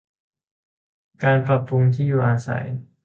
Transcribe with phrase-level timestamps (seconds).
[1.23, 2.65] การปรับปรุงที่อยู่อาศัย